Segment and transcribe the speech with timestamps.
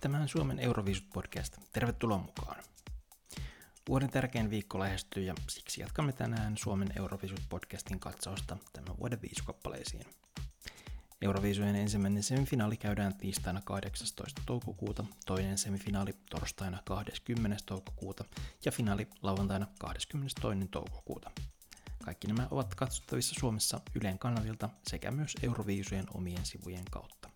[0.00, 1.58] Tämä on Suomen Euroviisut podcast.
[1.72, 2.62] Tervetuloa mukaan.
[3.88, 10.06] Vuoden tärkein viikko lähestyy ja siksi jatkamme tänään Suomen Euroviisut podcastin katsausta tämän vuoden viisukappaleisiin.
[11.22, 14.42] Euroviisujen ensimmäinen semifinaali käydään tiistaina 18.
[14.46, 17.56] toukokuuta, toinen semifinaali torstaina 20.
[17.66, 18.24] toukokuuta
[18.64, 20.68] ja finaali lauantaina 22.
[20.70, 21.30] toukokuuta.
[22.04, 27.29] Kaikki nämä ovat katsottavissa Suomessa Ylen kanavilta sekä myös Euroviisujen omien sivujen kautta.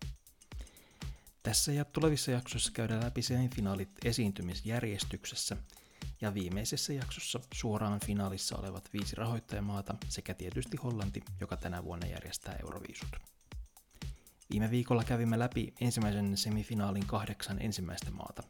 [1.45, 5.57] Tässä ja tulevissa jaksoissa käydään läpi semifinaalit esiintymisjärjestyksessä
[6.21, 12.55] ja viimeisessä jaksossa suoraan finaalissa olevat viisi rahoittajamaata sekä tietysti Hollanti, joka tänä vuonna järjestää
[12.61, 13.09] Euroviisut.
[14.49, 18.43] Viime viikolla kävimme läpi ensimmäisen semifinaalin kahdeksan ensimmäistä maata.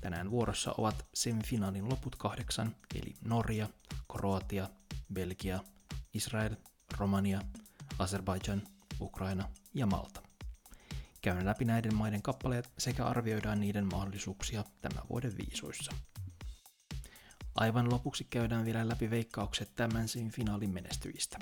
[0.00, 3.68] Tänään vuorossa ovat semifinaalin loput kahdeksan, eli Norja,
[4.12, 4.68] Kroatia,
[5.12, 5.60] Belgia,
[6.14, 6.56] Israel,
[6.98, 7.40] Romania,
[7.98, 8.62] Azerbaijan,
[9.00, 10.33] Ukraina ja Malta.
[11.24, 15.92] Käyn läpi näiden maiden kappaleet sekä arvioidaan niiden mahdollisuuksia tämän vuoden viisuissa.
[17.54, 21.38] Aivan lopuksi käydään vielä läpi veikkaukset tämän finaalin menestyjistä.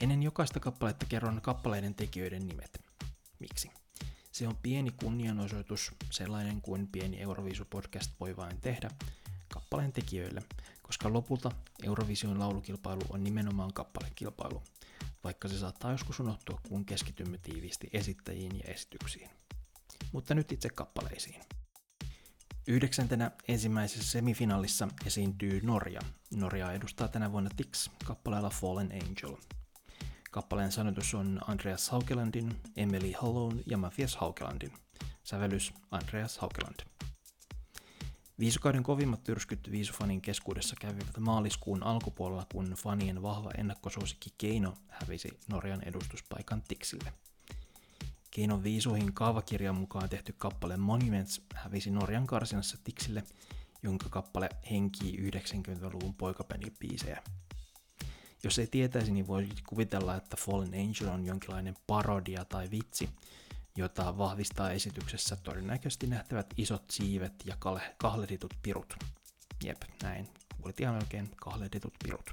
[0.00, 2.82] Ennen jokaista kappaletta kerron kappaleiden tekijöiden nimet.
[3.38, 3.70] Miksi?
[4.32, 8.90] Se on pieni kunnianosoitus, sellainen kuin pieni Euroviisu-podcast voi vain tehdä,
[9.54, 10.42] kappaleen tekijöille,
[10.82, 11.50] koska lopulta
[11.82, 14.62] Eurovision laulukilpailu on nimenomaan kappalekilpailu,
[15.24, 19.30] vaikka se saattaa joskus unohtua, kun keskitymme tiiviisti esittäjiin ja esityksiin.
[20.12, 21.40] Mutta nyt itse kappaleisiin.
[22.68, 26.00] Yhdeksäntenä ensimmäisessä semifinaalissa esiintyy Norja.
[26.36, 29.36] Norja edustaa tänä vuonna Tix kappaleella Fallen Angel.
[30.30, 34.72] Kappaleen sanotus on Andreas Haukelandin, Emily Hollown ja Matthias Haukelandin.
[35.24, 36.93] Sävellys Andreas Haukeland.
[38.38, 45.82] Viisukauden kovimmat tyrskyt viisufanin keskuudessa kävivät maaliskuun alkupuolella, kun fanien vahva ennakkosuosikki Keino hävisi Norjan
[45.82, 47.12] edustuspaikan Tixille.
[48.30, 53.22] Keinon viisuihin kaavakirjan mukaan tehty kappale Monuments hävisi Norjan karsinassa Tixille,
[53.82, 57.22] jonka kappale henkii 90-luvun poikabändipiisejä.
[58.44, 63.08] Jos ei tietäisi, niin voisi kuvitella, että Fallen Angel on jonkinlainen parodia tai vitsi,
[63.76, 67.56] jota vahvistaa esityksessä todennäköisesti nähtävät isot siivet ja
[67.96, 68.94] kahleditut pirut.
[69.64, 70.28] Jep, näin.
[70.56, 72.30] Kuulit ihan oikein kahleditut pirut.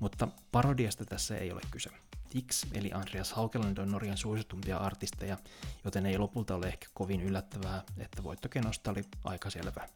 [0.00, 1.90] Mutta parodiasta tässä ei ole kyse.
[2.30, 5.38] Tix eli Andreas Haukeland on Norjan suositumpia artisteja,
[5.84, 9.88] joten ei lopulta ole ehkä kovin yllättävää, että voittokenosta oli aika selvä.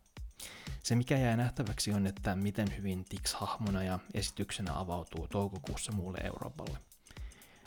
[0.83, 6.19] Se mikä jää nähtäväksi on, että miten hyvin Tix hahmona ja esityksenä avautuu toukokuussa muulle
[6.25, 6.79] Euroopalle.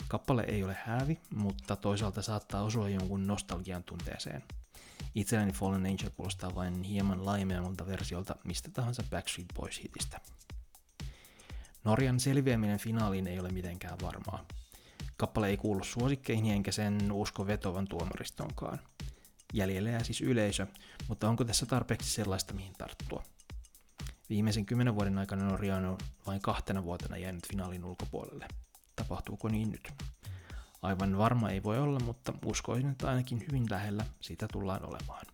[0.07, 4.43] Kappale ei ole häävi, mutta toisaalta saattaa osua jonkun nostalgian tunteeseen.
[5.15, 10.19] Itselläni Fallen Angel kuulostaa vain hieman laajemmalta versiolta mistä tahansa Backstreet Boys-hitistä.
[11.83, 14.45] Norjan selviäminen finaaliin ei ole mitenkään varmaa.
[15.17, 18.79] Kappale ei kuulu suosikkeihin enkä sen usko vetovan tuomaristonkaan.
[19.53, 20.67] Jäljellä jää siis yleisö,
[21.07, 23.23] mutta onko tässä tarpeeksi sellaista mihin tarttua?
[24.29, 25.97] Viimeisen kymmenen vuoden aikana Norja on
[26.27, 28.47] vain kahtena vuotena jäänyt finaalin ulkopuolelle.
[28.95, 29.91] Tapahtuuko niin nyt?
[30.81, 35.25] Aivan varma ei voi olla, mutta uskoisin, että ainakin hyvin lähellä sitä tullaan olemaan.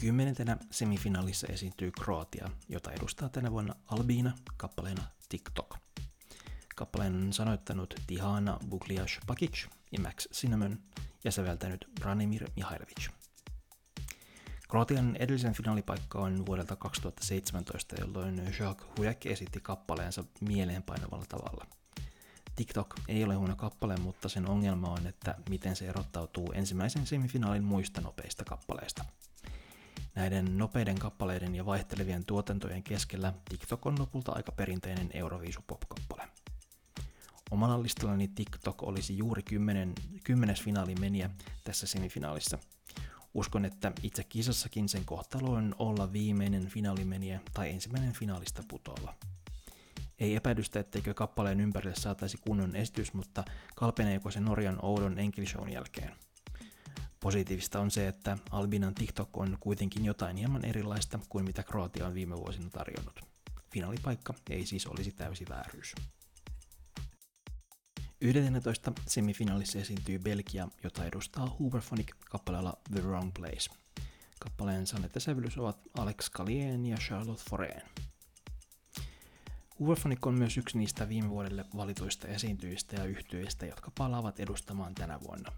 [0.00, 5.76] Kymmenentenä semifinaalissa esiintyy Kroatia, jota edustaa tänä vuonna Albiina kappaleena TikTok.
[6.76, 10.78] Kappaleen on sanoittanut Tihana Bugliash Pakic ja Max Cinnamon
[11.24, 13.19] ja säveltänyt Branimir Mihailovic.
[14.70, 21.66] Kroatian edellisen finaalipaikka on vuodelta 2017, jolloin Jacques Hujek esitti kappaleensa mieleenpainavalla tavalla.
[22.56, 27.64] TikTok ei ole huono kappale, mutta sen ongelma on, että miten se erottautuu ensimmäisen semifinaalin
[27.64, 29.04] muista nopeista kappaleista.
[30.14, 36.28] Näiden nopeiden kappaleiden ja vaihtelevien tuotantojen keskellä TikTok on lopulta aika perinteinen Euroviisu pop-kappale.
[37.50, 39.92] Omalla listallani TikTok olisi juuri kymmenen,
[40.24, 41.30] kymmenes finaalimeniä
[41.64, 42.58] tässä semifinaalissa–
[43.34, 49.14] Uskon, että itse kisassakin sen kohtalo on olla viimeinen finaalimeniä tai ensimmäinen finaalista putolla.
[50.18, 53.44] Ei epäilystä, etteikö kappaleen ympärille saataisi kunnon esitys, mutta
[53.76, 56.12] kalpeneeko se Norjan oudon Enkilshown jälkeen?
[57.20, 62.14] Positiivista on se, että Albinan TikTok on kuitenkin jotain hieman erilaista kuin mitä Kroatia on
[62.14, 63.20] viime vuosina tarjonnut.
[63.72, 65.94] Finaalipaikka ei siis olisi täysi vääryys.
[68.22, 68.92] 11.
[69.06, 73.70] semifinaalissa esiintyy Belgia, jota edustaa Hooverphonic kappaleella The Wrong Place.
[74.38, 77.82] Kappaleen sanet ja sävellys ovat Alex Kalien ja Charlotte Foreen.
[79.80, 85.20] Hooverphonic on myös yksi niistä viime vuodelle valituista esiintyjistä ja yhtyistä, jotka palaavat edustamaan tänä
[85.20, 85.52] vuonna.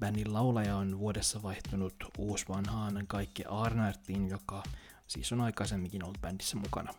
[0.00, 4.62] Bändin laulaja on vuodessa vaihtunut uusvanhaan kaikki Arnartin, joka
[5.06, 6.94] siis on aikaisemminkin ollut bändissä mukana.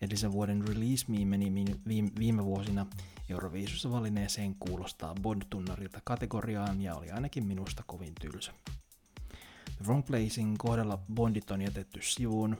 [0.00, 1.64] Edellisen vuoden Release Me meni
[2.18, 2.86] viime vuosina
[3.28, 8.52] Euroviisussa valinneeseen kuulostaa Bond-tunnarilta kategoriaan ja oli ainakin minusta kovin tylsä.
[9.76, 12.56] The Wrong Placein kohdalla Bondit on jätetty sivuun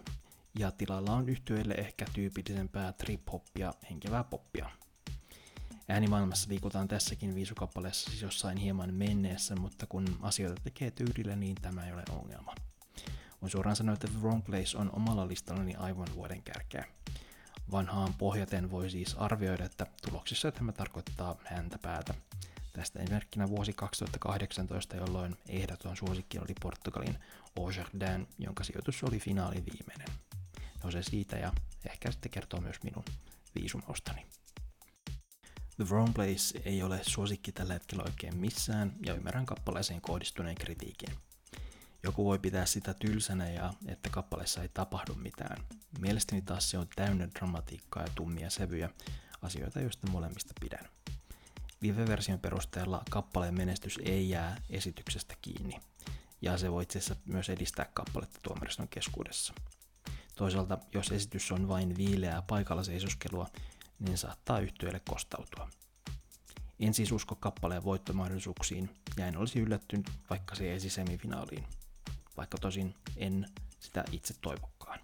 [0.58, 4.70] ja tilalla on yhtyeille ehkä tyypillisempää trip-hoppia, henkevää poppia.
[5.88, 11.86] Äänimaailmassa liikutaan tässäkin viisukappaleessa siis jossain hieman menneessä, mutta kun asioita tekee tyylillä, niin tämä
[11.86, 12.54] ei ole ongelma.
[13.42, 16.84] On suoraan sanoa, että The Wrong Place on omalla listallani aivan vuoden kärkeä.
[17.72, 22.14] Vanhaan pohjaten voi siis arvioida, että tuloksissa tämä tarkoittaa häntä päätä.
[22.72, 27.18] Tästä esimerkkinä vuosi 2018, jolloin ehdoton suosikki oli Portugalin
[27.76, 30.08] Jardin, jonka sijoitus oli finaali viimeinen.
[30.84, 31.52] No se siitä ja
[31.90, 33.04] ehkä sitten kertoo myös minun
[33.54, 34.26] viisumaustani.
[35.76, 41.16] The Wrong Place ei ole suosikki tällä hetkellä oikein missään ja ymmärrän kappaleeseen kohdistuneen kritiikin.
[42.02, 45.64] Joku voi pitää sitä tylsänä ja että kappaleessa ei tapahdu mitään.
[45.98, 48.90] Mielestäni taas se on täynnä dramatiikkaa ja tummia sävyjä,
[49.42, 50.88] asioita joista molemmista pidän.
[51.80, 55.80] Live-version perusteella kappaleen menestys ei jää esityksestä kiinni,
[56.42, 59.54] ja se voi itse asiassa myös edistää kappaletta tuomariston keskuudessa.
[60.36, 63.50] Toisaalta, jos esitys on vain viileää paikalla seisoskelua,
[63.98, 65.70] niin saattaa yhtiölle kostautua.
[66.80, 71.66] En siis usko kappaleen voittomahdollisuuksiin ja en olisi yllättynyt, vaikka se jäisi semifinaaliin,
[72.40, 73.46] vaikka tosin en
[73.80, 74.98] sitä itse toivokkaan.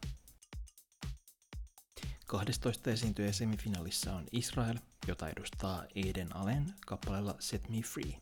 [2.26, 4.76] 12 esiintyjä semifinaalissa on Israel,
[5.08, 8.20] jota edustaa Eden Allen kappaleella Set Me Free.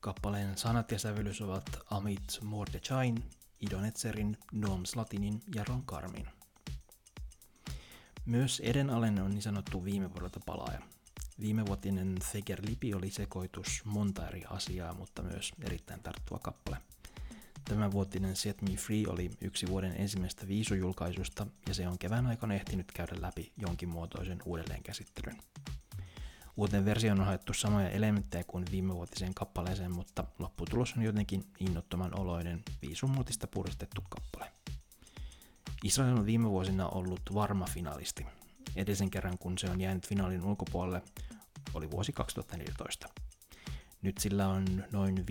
[0.00, 3.24] Kappaleen sanat ja sävellys ovat Amit Mordechain,
[3.60, 6.28] Idonetserin, Noam Slatinin ja Ron Karmin.
[8.24, 10.82] Myös Eden Allen on niin sanottu viime vuodelta palaaja.
[11.40, 16.89] Viimevuotinen Feger Lipi oli sekoitus monta eri asiaa, mutta myös erittäin tarttuva kappale.
[17.70, 22.92] Tämänvuotinen Set Me Free oli yksi vuoden ensimmäistä viisujulkaisusta ja se on kevään aikana ehtinyt
[22.92, 25.38] käydä läpi jonkin muotoisen uudelleenkäsittelyn.
[26.56, 32.62] Uuteen versioon on haettu samoja elementtejä kuin viimevuotiseen kappaleeseen, mutta lopputulos on jotenkin innottoman oloinen
[32.82, 34.52] viisumuotista puristettu kappale.
[35.84, 38.26] Israel on viime vuosina ollut varma finalisti.
[38.76, 41.02] Edellisen kerran kun se on jäänyt finaalin ulkopuolelle
[41.74, 43.08] oli vuosi 2014.
[44.02, 45.24] Nyt sillä on noin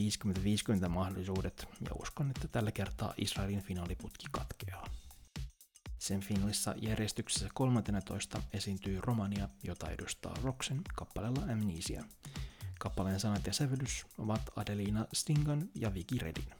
[0.85, 4.87] 50-50 mahdollisuudet ja uskon, että tällä kertaa Israelin finaaliputki katkeaa.
[5.97, 12.03] Sen finaalissa järjestyksessä 13 esiintyy Romania, jota edustaa Roxen kappaleella Amnesia.
[12.79, 16.53] Kappaleen sanat ja sävellys ovat Adelina Stingan ja Vicky Redin.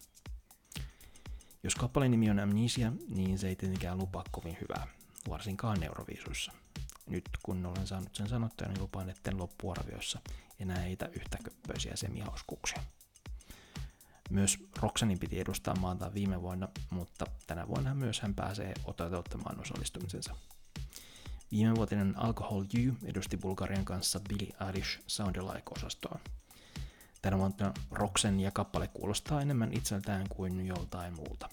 [1.64, 4.88] Jos kappaleen nimi on Amnesia, niin se ei tietenkään lupaa kovin hyvää,
[5.30, 6.52] varsinkaan Euroviisussa.
[7.10, 10.20] Nyt kun olen saanut sen sanottua, niin lupaan, etten loppuarvioissa
[10.60, 12.84] enää heitä yhtä köppöisiä semihauskuuksia.
[14.30, 20.36] Myös Roxanin piti edustaa maata viime vuonna, mutta tänä vuonna myös hän pääsee toteuttamaan osallistumisensa.
[21.52, 26.20] Viimevuotinen Alcohol You edusti Bulgarian kanssa Billie Eilish Sound Alike-osastoa.
[27.22, 31.50] Tänä vuonna Roxen ja kappale kuulostaa enemmän itseltään kuin joltain muulta.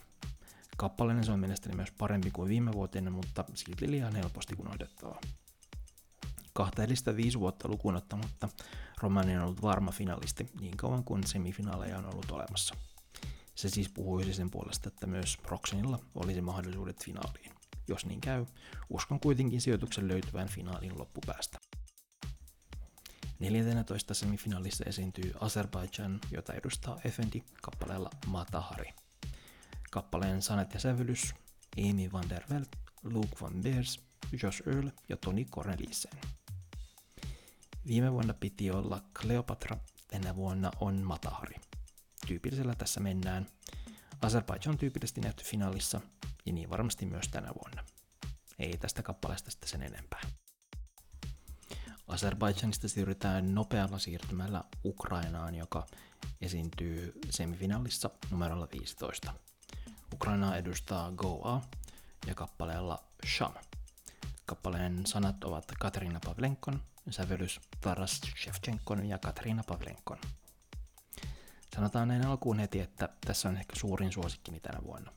[0.77, 5.21] Kappaleinen se on mielestäni myös parempi kuin viime vuotinen, mutta silti liian helposti unohdettava.
[6.57, 8.49] Kahta edellistä viisi vuotta lukuun ottamatta
[9.03, 12.75] Romania on ollut varma finalisti niin kauan kuin semifinaaleja on ollut olemassa.
[13.55, 17.53] Se siis puhuisi sen puolesta, että myös Roxenilla olisi mahdollisuudet finaaliin.
[17.89, 18.47] Jos niin käy,
[18.91, 21.59] uskon kuitenkin sijoituksen löytyvän finaalin loppupäästä.
[23.39, 28.95] 14 semifinaalissa esiintyy Azerbaijan, jota edustaa Efendi kappaleella Matahari.
[29.91, 31.35] Kappaleen sanat ja sävellys
[31.79, 32.67] Amy van der Veld,
[33.03, 34.01] Luke van Beers,
[34.43, 36.13] Josh Earl ja Toni Cornelissen.
[37.87, 39.77] Viime vuonna piti olla Cleopatra,
[40.09, 41.57] tänä vuonna on Matahari.
[42.27, 43.47] Tyypillisellä tässä mennään.
[44.21, 46.01] Azerbaijan on tyypillisesti nähty finaalissa,
[46.47, 47.85] ja niin varmasti myös tänä vuonna.
[48.59, 50.21] Ei tästä kappaleesta sitten sen enempää.
[52.09, 55.87] Azerbaidžanista siirrytään nopealla siirtymällä Ukrainaan, joka
[56.41, 59.35] esiintyy semifinaalissa numerolla 15.
[60.15, 61.63] Ukrainaa edustaa Goa
[62.27, 63.05] ja kappaleella
[63.37, 63.55] Sham.
[64.47, 70.19] Kappaleen sanat ovat Katerina Pavlenkon, sävellys Taras Shevchenkon ja Katerina Pavlenkon.
[71.77, 75.13] Sanotaan näin alkuun heti, että tässä on ehkä suurin suosikkini tänä vuonna.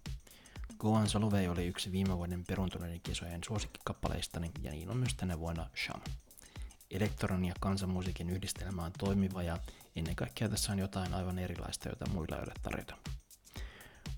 [0.79, 5.69] Goan Solovei oli yksi viime vuoden peruntuneiden kisojen suosikkikappaleistani ja niin on myös tänä vuonna
[5.85, 6.01] Sham.
[6.91, 9.57] Elektron ja kansanmusiikin yhdistelmä on toimiva ja
[9.95, 12.95] ennen kaikkea tässä on jotain aivan erilaista, jota muilla ei ole tarjota.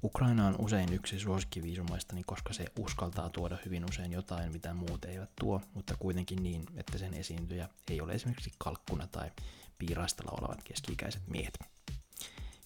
[0.04, 5.30] Ukraina on usein yksi suosikkiviisumaistani, koska se uskaltaa tuoda hyvin usein jotain, mitä muut eivät
[5.40, 9.32] tuo, mutta kuitenkin niin, että sen esiintyjä ei ole esimerkiksi kalkkuna tai
[9.78, 11.60] piirastalla olevat keski-ikäiset miehet.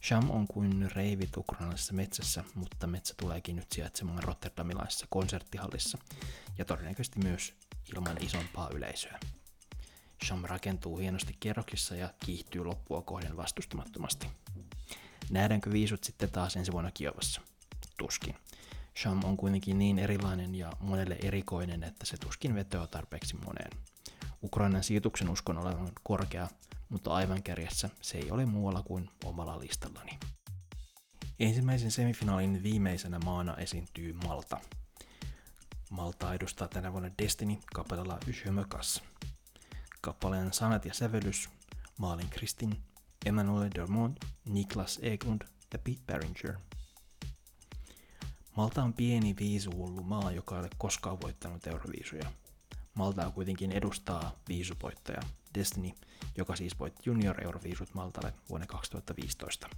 [0.03, 5.97] Sham on kuin reivit ukrainalaisessa metsässä, mutta metsä tuleekin nyt sijaitsemaan rotterdamilaisessa konserttihallissa
[6.57, 7.53] ja todennäköisesti myös
[7.95, 9.19] ilman isompaa yleisöä.
[10.25, 14.27] Sham rakentuu hienosti kerroksissa ja kiihtyy loppua kohden vastustamattomasti.
[15.29, 17.41] Nähdäänkö viisut sitten taas ensi vuonna Kiovassa?
[17.98, 18.36] Tuskin.
[19.01, 23.72] Sham on kuitenkin niin erilainen ja monelle erikoinen, että se tuskin vetoaa tarpeeksi moneen.
[24.44, 26.48] Ukrainan sijoituksen uskon olevan korkea,
[26.89, 30.20] mutta aivan kärjessä se ei ole muualla kuin omalla listallani.
[31.39, 34.62] Ensimmäisen semifinaalin viimeisenä maana esiintyy Malta.
[35.89, 39.03] Malta edustaa tänä vuonna Destiny kappaleella Yshymmökas.
[40.01, 41.50] Kappaleen sanat ja sävellys
[41.98, 42.77] Maalin Kristin,
[43.25, 45.41] Emmanuel Dermont, Niklas Eklund
[45.74, 46.55] ja Pete Barringer.
[48.58, 52.32] Malta on pieni viisuhullu maa, joka ei ole koskaan voittanut euroviisuja.
[52.94, 55.22] Maltaa kuitenkin edustaa viisupoittaja
[55.55, 55.91] Destiny,
[56.38, 59.70] joka siis voitti junior-euroviisut Maltalle vuonna 2015.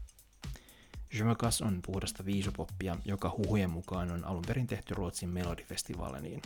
[1.14, 6.42] Jymäkas on puhdasta viisupoppia, joka huhujen mukaan on alun perin tehty Ruotsin Melodifestivaaliniin,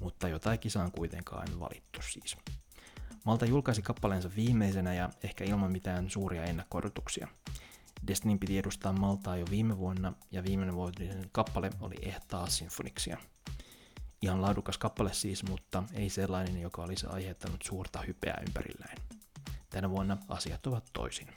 [0.00, 2.36] mutta jotain kisaan kuitenkaan valittu siis.
[3.24, 7.28] Malta julkaisi kappaleensa viimeisenä ja ehkä ilman mitään suuria ennakko-odotuksia.
[8.40, 13.16] Piti edustaa Maltaa jo viime vuonna ja viimeinen vuotinen kappale oli Ehtaa Sinfoniksia.
[14.22, 18.96] Ihan laadukas kappale siis, mutta ei sellainen, joka olisi aiheuttanut suurta hypeä ympärillään.
[19.70, 21.28] Tänä vuonna asiat ovat toisin.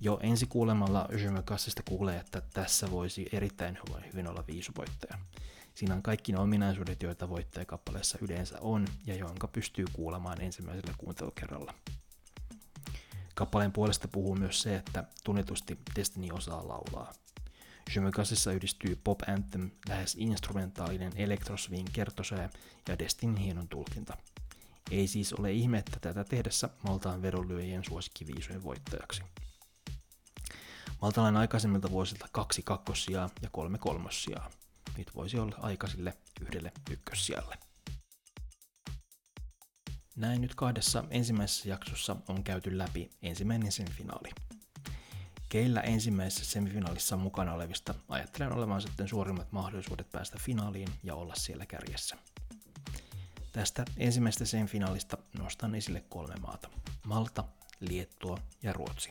[0.00, 3.78] Jo ensi kuulemalla Je Kassista kuulee, että tässä voisi erittäin
[4.12, 5.18] hyvin olla viisuvoittaja.
[5.80, 11.74] Siinä on kaikki ne ominaisuudet, joita voittajakappaleessa yleensä on ja jonka pystyy kuulemaan ensimmäisellä kuuntelukerralla.
[13.34, 17.12] Kappaleen puolesta puhuu myös se, että tunnetusti Destiny osaa laulaa.
[17.96, 22.50] Jymykasissa yhdistyy pop anthem, lähes instrumentaalinen elektrosvin kertosää
[22.88, 24.16] ja Destin hienon tulkinta.
[24.90, 29.22] Ei siis ole ihme, että tätä tehdessä Maltaan vedonlyöjien suosikkiviisujen voittajaksi.
[31.02, 34.50] Maltalainen aikaisemmilta vuosilta kaksi kakkossijaa ja kolme kolmossijaa.
[35.00, 37.58] Nyt voisi olla aika sille yhdelle ykkössijalle.
[40.16, 44.30] Näin nyt kahdessa ensimmäisessä jaksossa on käyty läpi ensimmäinen semifinaali.
[45.48, 51.66] Keillä ensimmäisessä semifinaalissa mukana olevista ajattelen olevan sitten suurimmat mahdollisuudet päästä finaaliin ja olla siellä
[51.66, 52.16] kärjessä.
[53.52, 56.70] Tästä ensimmäisestä semifinaalista nostan esille kolme maata.
[57.06, 57.44] Malta,
[57.80, 59.10] Liettua ja Ruotsi.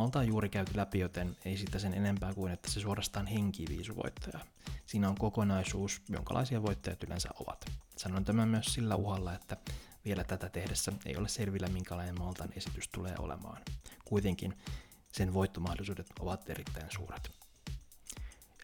[0.00, 4.40] On juuri käyty läpi, joten ei sitä sen enempää kuin, että se suorastaan henkii viisuvoittaja.
[4.86, 7.64] Siinä on kokonaisuus, jonkalaisia voittajat yleensä ovat.
[7.96, 9.56] Sanon tämän myös sillä uhalla, että
[10.04, 13.62] vielä tätä tehdessä ei ole selvillä, minkälainen Maltan esitys tulee olemaan.
[14.04, 14.58] Kuitenkin
[15.12, 17.30] sen voittomahdollisuudet ovat erittäin suuret.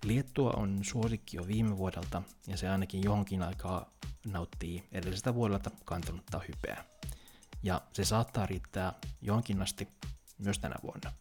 [0.05, 3.91] Liettua on suosikki jo viime vuodelta ja se ainakin johonkin aikaa
[4.27, 6.85] nauttii edellisestä vuodelta kantanutta hypeä.
[7.63, 9.89] Ja se saattaa riittää johonkin asti
[10.39, 11.13] myös tänä vuonna.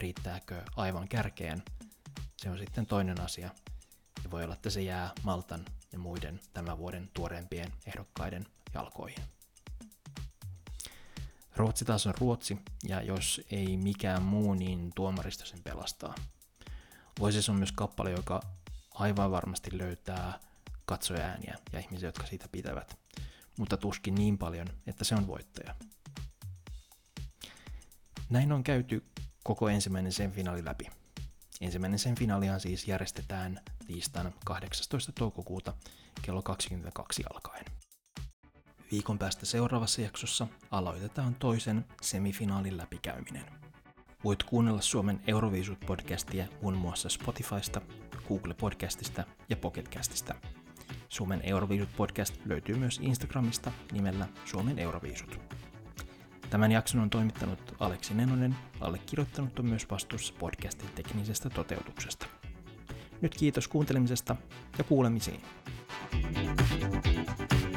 [0.00, 1.62] Riittääkö aivan kärkeen,
[2.36, 3.50] se on sitten toinen asia.
[4.24, 9.24] Ja voi olla, että se jää Maltan ja muiden tämän vuoden tuoreempien ehdokkaiden jalkoihin.
[11.56, 16.14] Ruotsi taas on Ruotsi, ja jos ei mikään muu, niin tuomaristo sen pelastaa.
[17.20, 18.40] Voices on myös kappale, joka
[18.94, 20.40] aivan varmasti löytää
[20.84, 22.98] katsojaääniä ja ihmisiä, jotka siitä pitävät,
[23.58, 25.74] mutta tuskin niin paljon, että se on voittaja.
[28.30, 29.04] Näin on käyty
[29.72, 30.86] ensimmäinen sen finaali läpi.
[31.60, 35.12] Ensimmäinen sen finaalihan siis järjestetään tiistaina 18.
[35.12, 35.74] toukokuuta
[36.22, 37.64] kello 22 alkaen.
[38.92, 43.44] Viikon päästä seuraavassa jaksossa aloitetaan toisen semifinaalin läpikäyminen.
[44.24, 47.80] Voit kuunnella Suomen Euroviisut-podcastia muun muassa Spotifysta,
[48.28, 50.34] Google Podcastista ja Pocketcastista.
[51.08, 55.40] Suomen Euroviisut-podcast löytyy myös Instagramista nimellä Suomen Euroviisut.
[56.50, 62.26] Tämän jakson on toimittanut Aleksi Nenonen, allekirjoittanut on myös vastuussa podcastin teknisestä toteutuksesta.
[63.20, 64.36] Nyt kiitos kuuntelemisesta
[64.78, 65.40] ja kuulemisiin.
[66.10, 67.69] thank you